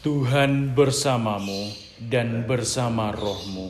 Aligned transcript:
Tuhan 0.00 0.72
bersamamu 0.72 1.76
dan 2.00 2.48
bersama 2.48 3.12
rohmu. 3.12 3.68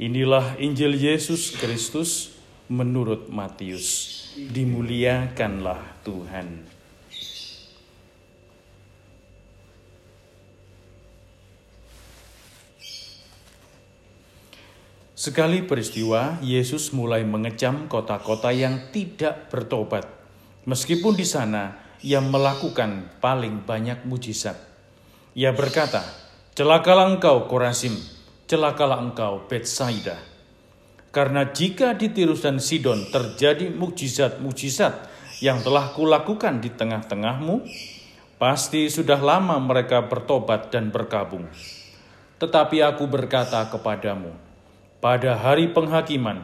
Inilah 0.00 0.56
Injil 0.56 0.96
Yesus 0.96 1.52
Kristus 1.52 2.32
menurut 2.72 3.28
Matius. 3.28 4.16
Dimuliakanlah 4.40 6.00
Tuhan. 6.00 6.64
Sekali 15.12 15.60
peristiwa, 15.60 16.40
Yesus 16.40 16.96
mulai 16.96 17.20
mengecam 17.28 17.84
kota-kota 17.84 18.48
yang 18.48 18.88
tidak 18.96 19.52
bertobat. 19.52 20.08
Meskipun 20.64 21.12
di 21.20 21.28
sana 21.28 21.76
ia 22.00 22.24
melakukan 22.24 23.20
paling 23.20 23.60
banyak 23.68 24.08
mujizat. 24.08 24.69
Ia 25.38 25.54
berkata, 25.54 26.02
Celakalah 26.58 27.06
engkau 27.06 27.46
Korasim, 27.46 27.94
celakalah 28.50 28.98
engkau 28.98 29.46
Betsaida. 29.46 30.18
Karena 31.14 31.46
jika 31.46 31.94
di 31.94 32.10
Tirus 32.10 32.42
dan 32.42 32.58
Sidon 32.58 33.06
terjadi 33.14 33.70
mujizat-mujizat 33.70 35.06
yang 35.38 35.62
telah 35.62 35.94
kulakukan 35.94 36.58
di 36.58 36.74
tengah-tengahmu, 36.74 37.62
pasti 38.42 38.90
sudah 38.90 39.22
lama 39.22 39.54
mereka 39.62 40.02
bertobat 40.10 40.74
dan 40.74 40.90
berkabung. 40.90 41.46
Tetapi 42.42 42.82
aku 42.82 43.06
berkata 43.06 43.62
kepadamu, 43.70 44.34
pada 44.98 45.38
hari 45.38 45.70
penghakiman, 45.70 46.42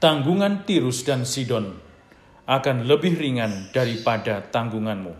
tanggungan 0.00 0.64
Tirus 0.64 1.04
dan 1.04 1.28
Sidon 1.28 1.76
akan 2.48 2.88
lebih 2.88 3.20
ringan 3.20 3.68
daripada 3.76 4.40
tanggunganmu. 4.40 5.12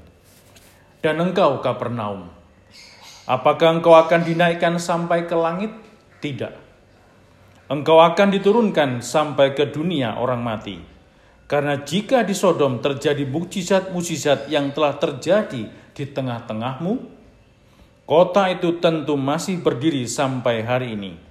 Dan 1.05 1.20
engkau, 1.20 1.61
Kapernaum, 1.61 2.38
apakah 3.28 3.77
engkau 3.77 3.92
akan 3.92 4.25
dinaikkan 4.25 4.80
sampai 4.80 5.28
ke 5.28 5.36
langit? 5.36 5.70
Tidak. 6.25 6.55
Engkau 7.69 8.00
akan 8.00 8.33
diturunkan 8.33 9.05
sampai 9.05 9.53
ke 9.53 9.69
dunia 9.69 10.16
orang 10.16 10.41
mati. 10.41 10.80
Karena 11.44 11.77
jika 11.84 12.25
di 12.25 12.33
Sodom 12.33 12.80
terjadi 12.80 13.28
mukjizat-mukjizat 13.28 14.48
yang 14.48 14.72
telah 14.72 14.97
terjadi 14.97 15.69
di 15.69 16.05
tengah-tengahmu, 16.08 16.92
kota 18.08 18.48
itu 18.48 18.80
tentu 18.80 19.20
masih 19.20 19.60
berdiri 19.60 20.08
sampai 20.08 20.64
hari 20.64 20.97
ini 20.97 21.28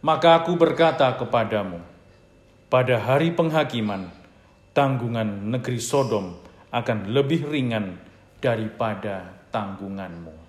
maka 0.00 0.40
aku 0.40 0.56
berkata 0.56 1.12
kepadamu, 1.12 1.76
pada 2.72 2.96
hari 2.96 3.36
penghakiman, 3.36 4.08
tanggungan 4.72 5.52
negeri 5.52 5.76
Sodom 5.76 6.40
akan 6.72 7.12
lebih 7.12 7.44
ringan 7.44 8.00
daripada 8.40 9.28
tanggunganmu. 9.52 10.39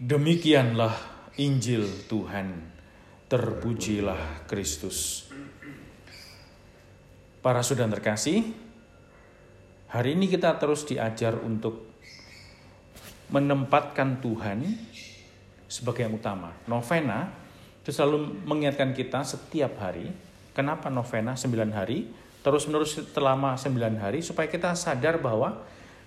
Demikianlah 0.00 0.96
Injil 1.36 1.84
Tuhan. 2.08 2.72
Terpujilah 3.28 4.48
Kristus. 4.48 5.28
Para 7.44 7.60
saudara 7.60 7.92
terkasih, 7.92 8.48
hari 9.92 10.16
ini 10.16 10.32
kita 10.32 10.56
terus 10.56 10.88
diajar 10.88 11.36
untuk 11.44 11.84
menempatkan 13.28 14.24
Tuhan 14.24 14.72
sebagai 15.68 16.08
yang 16.08 16.16
utama. 16.16 16.56
Novena 16.64 17.28
itu 17.84 17.92
selalu 17.92 18.40
mengingatkan 18.48 18.96
kita 18.96 19.20
setiap 19.20 19.84
hari. 19.84 20.08
Kenapa 20.56 20.88
novena 20.88 21.36
9 21.36 21.76
hari? 21.76 22.08
Terus-menerus 22.40 23.04
selama 23.12 23.52
9 23.52 24.00
hari 24.00 24.24
supaya 24.24 24.48
kita 24.48 24.72
sadar 24.72 25.20
bahwa 25.20 25.60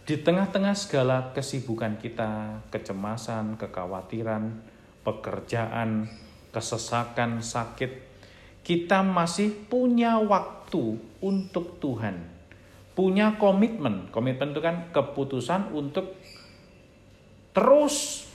di 0.03 0.19
tengah-tengah 0.19 0.75
segala 0.75 1.31
kesibukan 1.31 1.95
kita, 1.95 2.59
kecemasan, 2.67 3.55
kekhawatiran, 3.55 4.51
pekerjaan, 5.07 6.11
kesesakan, 6.51 7.39
sakit, 7.39 7.91
kita 8.67 8.99
masih 8.99 9.51
punya 9.71 10.19
waktu 10.19 10.99
untuk 11.23 11.79
Tuhan. 11.79 12.19
Punya 12.93 13.39
komitmen. 13.39 14.11
Komitmen 14.11 14.51
itu 14.51 14.59
kan 14.59 14.91
keputusan 14.91 15.71
untuk 15.71 16.19
terus 17.55 18.27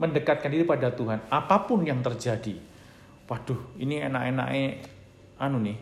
mendekatkan 0.00 0.48
diri 0.48 0.64
pada 0.64 0.88
Tuhan 0.88 1.28
apa 1.28 1.68
pun 1.68 1.84
yang 1.84 2.00
terjadi. 2.00 2.56
Waduh, 3.28 3.76
ini 3.80 4.00
enak-enaknya 4.00 4.64
anu 5.40 5.60
nih 5.60 5.78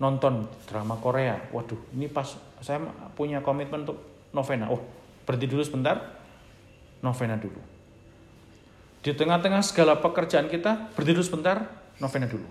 nonton 0.00 0.48
drama 0.64 0.96
Korea. 0.96 1.36
Waduh, 1.52 1.92
ini 1.92 2.08
pas 2.08 2.28
saya 2.60 2.80
punya 3.16 3.40
komitmen 3.40 3.88
untuk 3.88 4.09
novena. 4.30 4.70
Oh, 4.70 4.82
berhenti 5.26 5.46
dulu 5.50 5.62
sebentar. 5.62 6.20
Novena 7.00 7.36
dulu. 7.40 7.60
Di 9.00 9.16
tengah-tengah 9.16 9.64
segala 9.64 9.96
pekerjaan 9.96 10.52
kita, 10.52 10.92
berhenti 10.92 11.16
dulu 11.16 11.24
sebentar, 11.24 11.64
novena 11.96 12.28
dulu. 12.28 12.44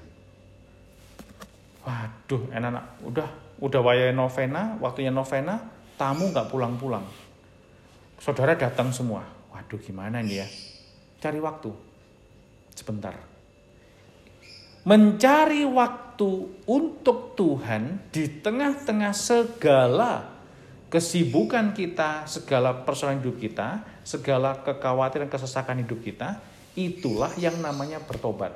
Waduh, 1.86 2.50
enak-enak. 2.50 2.86
Udah, 3.06 3.30
udah 3.62 3.80
wayai 3.86 4.14
novena, 4.14 4.74
waktunya 4.82 5.14
novena, 5.14 5.62
tamu 5.98 6.34
nggak 6.34 6.50
pulang-pulang 6.50 7.06
saudara 8.20 8.54
datang 8.54 8.92
semua. 8.92 9.24
Waduh 9.50 9.80
gimana 9.80 10.20
nih 10.22 10.44
ya? 10.44 10.48
Cari 11.24 11.40
waktu. 11.40 11.72
Sebentar. 12.76 13.16
Mencari 14.88 15.68
waktu 15.68 16.30
untuk 16.68 17.36
Tuhan 17.36 18.12
di 18.12 18.28
tengah-tengah 18.40 19.12
segala 19.16 20.39
kesibukan 20.90 21.72
kita, 21.78 22.26
segala 22.26 22.84
persoalan 22.86 23.22
hidup 23.22 23.38
kita, 23.38 23.86
segala 24.02 24.58
kekhawatiran, 24.66 25.30
kesesakan 25.30 25.86
hidup 25.86 26.02
kita, 26.02 26.42
itulah 26.74 27.30
yang 27.38 27.58
namanya 27.62 28.02
bertobat. 28.02 28.54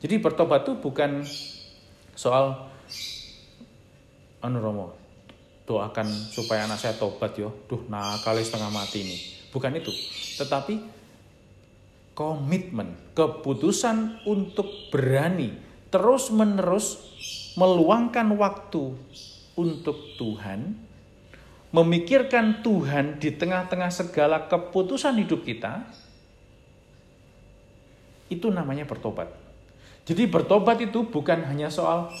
Jadi 0.00 0.20
bertobat 0.20 0.64
itu 0.68 0.80
bukan 0.80 1.24
soal 2.16 2.72
anu 4.40 4.58
Romo, 4.60 4.96
doakan 5.64 6.08
supaya 6.08 6.68
anak 6.68 6.80
saya 6.80 6.96
tobat 6.96 7.36
yo. 7.36 7.52
Duh, 7.68 7.84
nakal 7.88 8.36
setengah 8.40 8.72
mati 8.72 9.04
ini. 9.04 9.16
Bukan 9.52 9.72
itu. 9.76 9.92
Tetapi 10.40 10.74
komitmen, 12.16 12.96
keputusan 13.12 14.24
untuk 14.24 14.66
berani 14.88 15.56
terus-menerus 15.88 17.00
meluangkan 17.54 18.34
waktu 18.34 18.98
untuk 19.54 19.96
Tuhan, 20.18 20.74
memikirkan 21.74 22.62
Tuhan 22.62 23.18
di 23.18 23.34
tengah-tengah 23.34 23.90
segala 23.90 24.46
keputusan 24.46 25.18
hidup 25.18 25.42
kita, 25.42 25.82
itu 28.30 28.46
namanya 28.46 28.86
bertobat. 28.86 29.26
Jadi 30.06 30.30
bertobat 30.30 30.78
itu 30.78 31.02
bukan 31.02 31.42
hanya 31.50 31.66
soal 31.66 32.14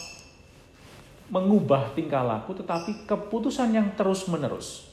mengubah 1.30 1.94
tingkah 1.94 2.26
laku 2.26 2.58
tetapi 2.58 3.06
keputusan 3.06 3.70
yang 3.70 3.94
terus 3.94 4.26
menerus. 4.26 4.90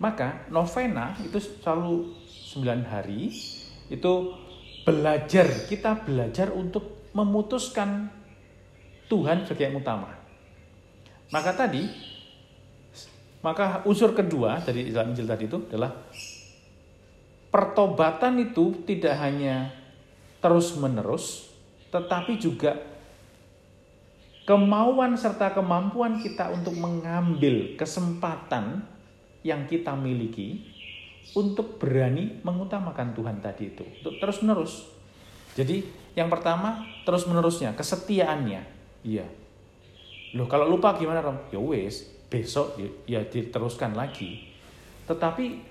Maka 0.00 0.48
novena 0.48 1.14
itu 1.20 1.38
selalu 1.38 2.08
9 2.56 2.88
hari 2.88 3.30
itu 3.92 4.12
belajar, 4.82 5.46
kita 5.68 6.02
belajar 6.02 6.50
untuk 6.56 7.12
memutuskan 7.12 8.08
Tuhan 9.12 9.44
sebagai 9.44 9.70
yang 9.70 9.78
utama. 9.78 10.10
Maka 11.30 11.54
tadi 11.54 12.13
maka 13.44 13.84
unsur 13.84 14.16
kedua 14.16 14.64
dari 14.64 14.88
dalam 14.88 15.12
Injil 15.12 15.28
tadi 15.28 15.44
itu 15.44 15.60
adalah 15.68 15.92
pertobatan 17.52 18.40
itu 18.40 18.72
tidak 18.88 19.20
hanya 19.20 19.68
terus 20.40 20.72
menerus 20.80 21.52
tetapi 21.92 22.40
juga 22.40 22.80
kemauan 24.48 25.16
serta 25.20 25.52
kemampuan 25.52 26.24
kita 26.24 26.52
untuk 26.56 26.72
mengambil 26.80 27.76
kesempatan 27.76 28.84
yang 29.44 29.68
kita 29.68 29.92
miliki 29.92 30.64
untuk 31.36 31.76
berani 31.76 32.40
mengutamakan 32.40 33.12
Tuhan 33.12 33.44
tadi 33.44 33.72
itu 33.72 33.84
untuk 33.84 34.16
terus 34.20 34.40
menerus. 34.40 34.88
Jadi 35.56 35.84
yang 36.16 36.28
pertama 36.28 36.84
terus 37.04 37.28
menerusnya 37.28 37.76
kesetiaannya, 37.76 38.62
iya. 39.04 39.26
Loh 40.34 40.48
kalau 40.50 40.66
lupa 40.68 40.96
gimana 40.98 41.22
Rom? 41.22 41.38
Ya 41.52 41.60
wes 41.62 42.13
besok 42.34 42.74
ya, 42.74 42.90
ya 43.06 43.20
diteruskan 43.22 43.94
lagi. 43.94 44.50
Tetapi 45.06 45.62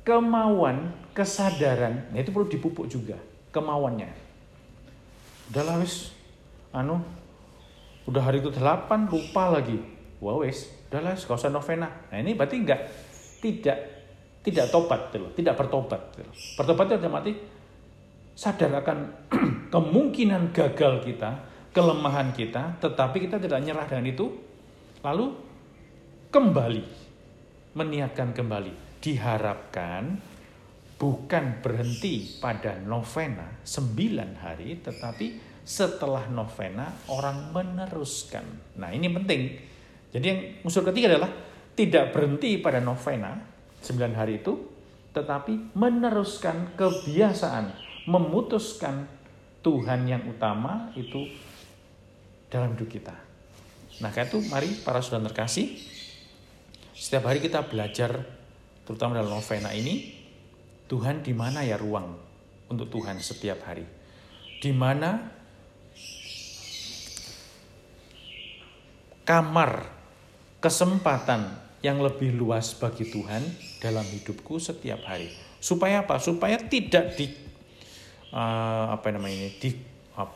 kemauan, 0.00 0.96
kesadaran, 1.12 2.08
nah 2.08 2.18
itu 2.24 2.32
perlu 2.32 2.48
dipupuk 2.48 2.88
juga 2.88 3.20
kemauannya. 3.52 4.08
Udah 5.52 5.76
wis, 5.76 6.16
anu 6.72 7.04
udah 8.08 8.22
hari 8.22 8.40
itu 8.40 8.48
8 8.48 9.12
lupa 9.12 9.52
lagi. 9.52 9.76
Wah 10.22 10.40
wes 10.40 10.72
udahlah 10.88 11.12
gak 11.18 11.36
usah 11.36 11.52
novena. 11.52 11.90
Nah 12.08 12.18
ini 12.22 12.32
berarti 12.32 12.56
enggak 12.56 12.80
tidak 13.42 13.78
tidak 14.46 14.70
tobat 14.70 15.10
gitu 15.10 15.26
tidak 15.34 15.58
bertobat 15.58 16.00
gitu. 16.14 16.30
bertobat 16.56 16.86
itu 16.96 17.10
mati. 17.10 17.32
Sadar 18.36 18.84
akan 18.84 18.98
kemungkinan 19.74 20.52
gagal 20.52 21.00
kita 21.04 21.30
kelemahan 21.72 22.32
kita 22.32 22.80
tetapi 22.80 23.28
kita 23.28 23.36
tidak 23.42 23.60
nyerah 23.60 23.84
dengan 23.84 24.06
itu. 24.08 24.26
Lalu 25.04 25.45
kembali 26.30 26.82
meniatkan 27.76 28.32
kembali 28.32 29.02
diharapkan 29.02 30.16
bukan 30.96 31.44
berhenti 31.60 32.40
pada 32.40 32.80
novena 32.80 33.60
sembilan 33.60 34.30
hari 34.40 34.80
tetapi 34.80 35.26
setelah 35.66 36.30
novena 36.30 36.88
orang 37.10 37.50
meneruskan. 37.50 38.78
Nah, 38.78 38.94
ini 38.94 39.10
penting. 39.10 39.40
Jadi 40.14 40.24
yang 40.24 40.40
unsur 40.62 40.86
ketiga 40.86 41.12
adalah 41.12 41.28
tidak 41.76 42.14
berhenti 42.14 42.56
pada 42.62 42.80
novena 42.80 43.36
sembilan 43.82 44.12
hari 44.16 44.40
itu 44.40 44.54
tetapi 45.12 45.76
meneruskan 45.76 46.78
kebiasaan 46.78 47.86
memutuskan 48.06 49.08
Tuhan 49.60 50.06
yang 50.06 50.22
utama 50.30 50.94
itu 50.94 51.26
dalam 52.46 52.78
hidup 52.78 52.86
kita. 52.86 53.16
Nah, 53.98 54.14
kayak 54.14 54.30
itu 54.30 54.38
mari 54.46 54.70
para 54.86 55.02
saudara 55.02 55.32
terkasih, 55.32 55.74
setiap 56.96 57.28
hari 57.28 57.44
kita 57.44 57.68
belajar 57.68 58.24
terutama 58.88 59.20
dalam 59.20 59.36
novena 59.36 59.68
ini, 59.76 60.16
Tuhan 60.88 61.20
di 61.20 61.36
mana 61.36 61.60
ya 61.60 61.76
ruang 61.76 62.16
untuk 62.72 62.88
Tuhan 62.88 63.20
setiap 63.20 63.68
hari? 63.68 63.84
Di 64.56 64.72
mana 64.72 65.28
kamar 69.28 69.92
kesempatan 70.64 71.52
yang 71.84 72.00
lebih 72.00 72.32
luas 72.32 72.72
bagi 72.72 73.12
Tuhan 73.12 73.44
dalam 73.84 74.06
hidupku 74.08 74.56
setiap 74.56 75.04
hari. 75.04 75.28
Supaya 75.60 76.08
apa? 76.08 76.16
Supaya 76.16 76.56
tidak 76.56 77.12
di 77.20 77.28
uh, 78.32 78.96
apa 78.96 79.12
namanya 79.12 79.36
ini 79.36 79.50
di 79.60 79.70
uh, 80.16 80.30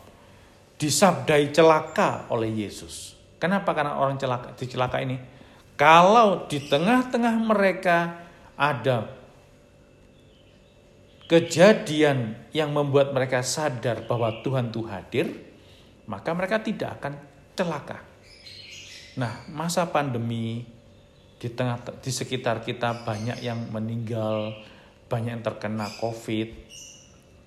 disabdai 0.76 1.48
celaka 1.56 2.28
oleh 2.28 2.52
Yesus. 2.52 3.16
Kenapa? 3.40 3.72
Karena 3.72 3.96
orang 3.96 4.20
celaka 4.20 4.52
dicelaka 4.52 5.00
ini 5.00 5.39
kalau 5.80 6.44
di 6.44 6.60
tengah-tengah 6.60 7.40
mereka 7.40 8.20
ada 8.52 9.08
kejadian 11.24 12.36
yang 12.52 12.68
membuat 12.68 13.16
mereka 13.16 13.40
sadar 13.40 14.04
bahwa 14.04 14.44
Tuhan 14.44 14.68
itu 14.68 14.84
hadir, 14.84 15.32
maka 16.04 16.36
mereka 16.36 16.60
tidak 16.60 17.00
akan 17.00 17.16
celaka. 17.56 18.04
Nah, 19.16 19.48
masa 19.48 19.88
pandemi 19.88 20.68
di 21.40 21.48
tengah 21.48 21.80
di 22.04 22.12
sekitar 22.12 22.60
kita 22.60 23.00
banyak 23.08 23.40
yang 23.40 23.72
meninggal, 23.72 24.52
banyak 25.08 25.40
yang 25.40 25.44
terkena 25.48 25.88
Covid, 25.96 26.60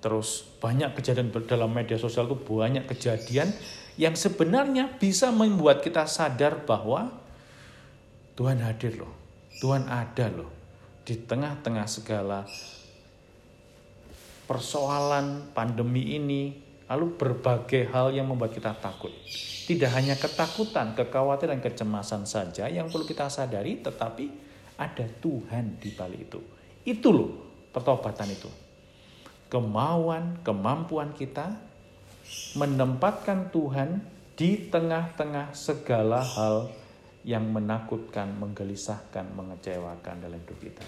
terus 0.02 0.42
banyak 0.58 0.90
kejadian 0.98 1.30
dalam 1.46 1.70
media 1.70 2.02
sosial 2.02 2.26
itu 2.26 2.34
banyak 2.34 2.90
kejadian 2.90 3.54
yang 3.94 4.18
sebenarnya 4.18 4.90
bisa 4.98 5.30
membuat 5.30 5.86
kita 5.86 6.02
sadar 6.10 6.66
bahwa 6.66 7.22
Tuhan 8.34 8.58
hadir 8.58 8.98
loh, 8.98 9.14
Tuhan 9.62 9.86
ada 9.86 10.26
loh 10.30 10.50
di 11.06 11.14
tengah-tengah 11.14 11.86
segala 11.86 12.42
persoalan 14.50 15.54
pandemi 15.54 16.18
ini, 16.18 16.42
lalu 16.90 17.14
berbagai 17.14 17.88
hal 17.94 18.10
yang 18.10 18.26
membuat 18.26 18.52
kita 18.52 18.74
takut. 18.76 19.14
Tidak 19.64 19.88
hanya 19.94 20.18
ketakutan, 20.18 20.92
kekhawatiran, 20.92 21.62
kecemasan 21.62 22.26
saja 22.26 22.68
yang 22.68 22.90
perlu 22.90 23.06
kita 23.06 23.30
sadari, 23.30 23.80
tetapi 23.80 24.28
ada 24.76 25.06
Tuhan 25.22 25.78
di 25.78 25.94
balik 25.94 26.20
itu. 26.28 26.40
Itu 26.84 27.08
loh 27.14 27.30
pertobatan 27.70 28.34
itu 28.34 28.50
kemauan, 29.54 30.42
kemampuan 30.42 31.14
kita 31.14 31.54
menempatkan 32.58 33.54
Tuhan 33.54 34.02
di 34.34 34.66
tengah-tengah 34.66 35.54
segala 35.54 36.26
hal 36.26 36.74
yang 37.24 37.48
menakutkan, 37.48 38.36
menggelisahkan, 38.36 39.32
mengecewakan 39.32 40.20
dalam 40.20 40.36
hidup 40.36 40.60
kita. 40.60 40.84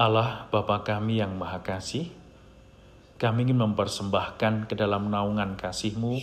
Allah 0.00 0.48
Bapa 0.48 0.80
kami 0.80 1.20
yang 1.20 1.36
Maha 1.36 1.60
Kasih, 1.60 2.08
kami 3.20 3.44
ingin 3.44 3.60
mempersembahkan 3.60 4.72
ke 4.72 4.72
dalam 4.72 5.12
naungan 5.12 5.52
kasih-Mu 5.60 6.16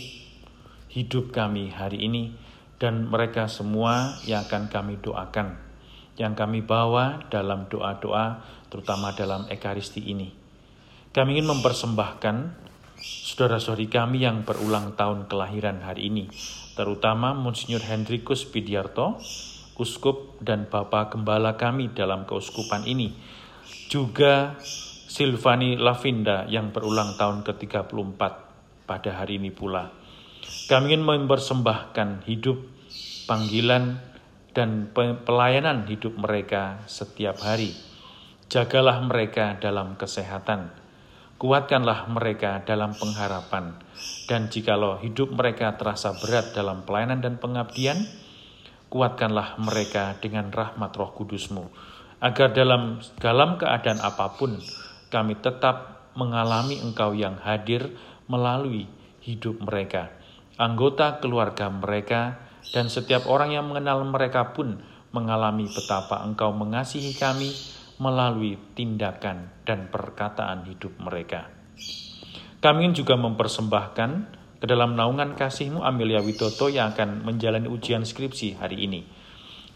hidup 0.90 1.30
kami 1.30 1.70
hari 1.70 2.10
ini 2.10 2.34
dan 2.82 3.06
mereka 3.06 3.46
semua 3.46 4.18
yang 4.26 4.42
akan 4.50 4.66
kami 4.66 4.98
doakan, 4.98 5.54
yang 6.18 6.34
kami 6.34 6.58
bawa 6.58 7.22
dalam 7.30 7.70
doa-doa, 7.70 8.42
terutama 8.66 9.14
dalam 9.14 9.46
Ekaristi 9.46 10.10
ini. 10.10 10.34
Kami 11.14 11.38
ingin 11.38 11.46
mempersembahkan 11.54 12.66
saudara-saudari 12.98 13.86
kami 13.86 14.26
yang 14.26 14.42
berulang 14.42 14.98
tahun 14.98 15.30
kelahiran 15.30 15.86
hari 15.86 16.10
ini, 16.10 16.26
terutama 16.74 17.30
Monsinyur 17.30 17.82
Hendrikus 17.86 18.42
Pidiarto, 18.42 19.22
Uskup 19.78 20.42
dan 20.42 20.66
Bapak 20.66 21.14
Gembala 21.14 21.54
kami 21.54 21.94
dalam 21.94 22.26
keuskupan 22.26 22.82
ini, 22.90 23.14
juga 23.86 24.58
Silvani 25.08 25.80
Lavinda 25.80 26.44
yang 26.52 26.68
berulang 26.68 27.16
tahun 27.16 27.40
ke-34 27.40 28.20
pada 28.84 29.10
hari 29.16 29.40
ini 29.40 29.48
pula. 29.48 29.88
Kami 30.68 30.92
ingin 30.92 31.00
mempersembahkan 31.00 32.28
hidup, 32.28 32.60
panggilan, 33.24 34.04
dan 34.52 34.92
pelayanan 35.24 35.88
hidup 35.88 36.12
mereka 36.12 36.84
setiap 36.84 37.40
hari. 37.40 37.72
Jagalah 38.52 39.00
mereka 39.00 39.56
dalam 39.56 39.96
kesehatan, 39.96 40.76
kuatkanlah 41.40 42.04
mereka 42.12 42.60
dalam 42.68 42.92
pengharapan, 42.92 43.80
dan 44.28 44.52
jikalau 44.52 45.00
hidup 45.00 45.32
mereka 45.32 45.72
terasa 45.80 46.12
berat 46.20 46.52
dalam 46.52 46.84
pelayanan 46.84 47.24
dan 47.24 47.40
pengabdian, 47.40 47.96
kuatkanlah 48.92 49.56
mereka 49.56 50.20
dengan 50.20 50.52
rahmat 50.52 50.92
roh 51.00 51.16
kudusmu, 51.16 51.64
agar 52.20 52.52
dalam 52.52 53.00
dalam 53.16 53.56
keadaan 53.56 54.04
apa 54.04 54.36
pun 54.36 54.60
kami 55.08 55.36
tetap 55.40 56.08
mengalami 56.14 56.80
Engkau 56.80 57.12
yang 57.12 57.36
hadir 57.40 57.92
melalui 58.28 58.88
hidup 59.24 59.60
mereka, 59.60 60.12
anggota 60.60 61.20
keluarga 61.20 61.68
mereka, 61.72 62.40
dan 62.72 62.92
setiap 62.92 63.24
orang 63.28 63.56
yang 63.56 63.68
mengenal 63.68 64.04
mereka 64.04 64.52
pun 64.52 64.80
mengalami 65.12 65.68
betapa 65.68 66.20
Engkau 66.24 66.52
mengasihi 66.52 67.16
kami 67.16 67.52
melalui 67.98 68.56
tindakan 68.76 69.50
dan 69.66 69.90
perkataan 69.90 70.68
hidup 70.68 70.94
mereka. 71.02 71.50
Kami 72.58 72.90
juga 72.94 73.14
mempersembahkan 73.14 74.10
ke 74.58 74.66
dalam 74.66 74.98
naungan 74.98 75.38
kasih-Mu 75.38 75.86
Amelia 75.86 76.18
Widodo 76.18 76.66
yang 76.66 76.90
akan 76.94 77.22
menjalani 77.22 77.70
ujian 77.70 78.02
skripsi 78.02 78.58
hari 78.58 78.82
ini. 78.82 79.06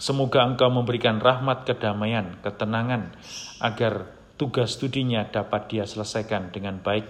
Semoga 0.02 0.42
engkau 0.42 0.66
memberikan 0.66 1.22
rahmat 1.22 1.62
kedamaian, 1.62 2.42
ketenangan, 2.42 3.14
agar 3.62 4.10
tugas 4.42 4.74
studinya 4.74 5.22
dapat 5.30 5.70
dia 5.70 5.86
selesaikan 5.86 6.50
dengan 6.50 6.82
baik, 6.82 7.06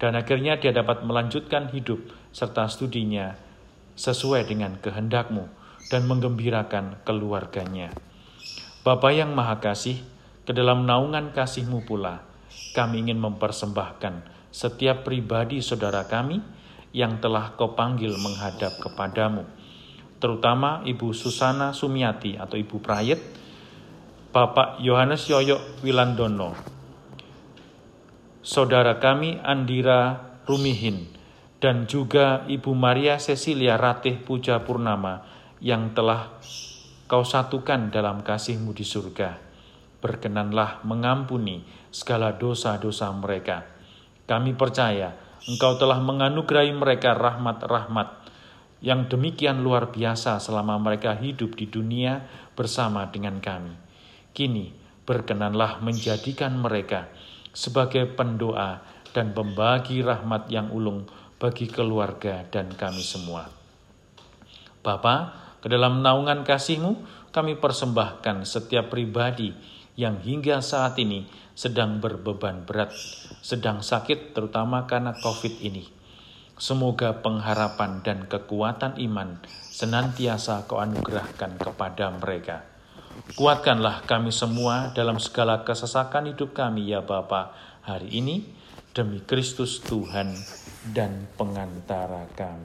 dan 0.00 0.16
akhirnya 0.16 0.56
dia 0.56 0.72
dapat 0.72 1.04
melanjutkan 1.04 1.68
hidup 1.68 2.00
serta 2.32 2.64
studinya 2.72 3.36
sesuai 3.92 4.48
dengan 4.48 4.80
kehendakmu 4.80 5.52
dan 5.92 6.08
menggembirakan 6.08 7.04
keluarganya. 7.04 7.92
Bapa 8.80 9.12
yang 9.12 9.36
Maha 9.36 9.60
Kasih, 9.60 10.00
ke 10.48 10.56
dalam 10.56 10.88
naungan 10.88 11.36
kasihmu 11.36 11.84
pula, 11.84 12.24
kami 12.72 13.04
ingin 13.04 13.20
mempersembahkan 13.20 14.24
setiap 14.48 15.04
pribadi 15.04 15.60
saudara 15.60 16.08
kami 16.08 16.40
yang 16.96 17.20
telah 17.20 17.52
kau 17.52 17.76
panggil 17.76 18.16
menghadap 18.16 18.80
kepadamu, 18.80 19.44
terutama 20.16 20.80
Ibu 20.88 21.12
Susana 21.12 21.76
Sumiati 21.76 22.40
atau 22.40 22.56
Ibu 22.56 22.80
Prayet, 22.80 23.20
Bapak 24.32 24.80
Yohanes 24.80 25.28
Yoyo 25.28 25.60
Wilandono, 25.84 26.56
saudara 28.40 28.96
kami 28.96 29.36
Andira 29.44 30.32
Rumihin, 30.48 31.04
dan 31.60 31.84
juga 31.84 32.40
Ibu 32.48 32.72
Maria 32.72 33.20
Cecilia 33.20 33.76
Ratih 33.76 34.24
Puja 34.24 34.64
Purnama 34.64 35.20
yang 35.60 35.92
telah 35.92 36.40
kau 37.12 37.28
satukan 37.28 37.92
dalam 37.92 38.24
kasihmu 38.24 38.72
di 38.72 38.88
surga. 38.88 39.36
Berkenanlah 40.00 40.80
mengampuni 40.88 41.68
segala 41.92 42.32
dosa-dosa 42.32 43.12
mereka. 43.12 43.68
Kami 44.24 44.56
percaya 44.56 45.12
Engkau 45.44 45.76
telah 45.76 46.00
menganugerahi 46.00 46.72
mereka 46.72 47.12
rahmat-rahmat 47.12 48.32
yang 48.80 49.12
demikian 49.12 49.60
luar 49.60 49.92
biasa 49.92 50.40
selama 50.40 50.80
mereka 50.80 51.20
hidup 51.20 51.52
di 51.52 51.68
dunia 51.68 52.24
bersama 52.56 53.12
dengan 53.12 53.36
kami. 53.36 53.91
Kini 54.32 54.72
berkenanlah 55.04 55.84
menjadikan 55.84 56.56
mereka 56.56 57.12
sebagai 57.52 58.08
pendoa 58.08 58.80
dan 59.12 59.36
pembagi 59.36 60.00
rahmat 60.00 60.48
yang 60.48 60.72
ulung 60.72 61.04
bagi 61.36 61.68
keluarga 61.68 62.48
dan 62.48 62.72
kami 62.72 63.04
semua. 63.04 63.52
Bapa, 64.80 65.36
ke 65.60 65.68
dalam 65.68 66.00
naungan 66.00 66.42
kasih-Mu, 66.48 67.04
kami 67.30 67.60
persembahkan 67.60 68.48
setiap 68.48 68.88
pribadi 68.88 69.52
yang 70.00 70.16
hingga 70.24 70.64
saat 70.64 70.96
ini 70.96 71.28
sedang 71.52 72.00
berbeban 72.00 72.64
berat, 72.64 72.96
sedang 73.44 73.84
sakit 73.84 74.32
terutama 74.32 74.88
karena 74.88 75.12
COVID 75.12 75.60
ini. 75.60 75.84
Semoga 76.56 77.20
pengharapan 77.20 78.00
dan 78.00 78.24
kekuatan 78.30 78.96
iman 78.96 79.42
senantiasa 79.68 80.64
kau 80.64 80.80
anugerahkan 80.80 81.58
kepada 81.60 82.08
mereka. 82.16 82.71
Kuatkanlah 83.32 84.04
kami 84.04 84.28
semua 84.28 84.92
dalam 84.92 85.16
segala 85.16 85.64
kesesakan 85.64 86.36
hidup 86.36 86.52
kami 86.52 86.92
ya 86.92 87.00
Bapa 87.00 87.56
hari 87.80 88.12
ini 88.20 88.44
demi 88.92 89.24
Kristus 89.24 89.80
Tuhan 89.80 90.36
dan 90.92 91.24
pengantara 91.40 92.28
kami. 92.36 92.60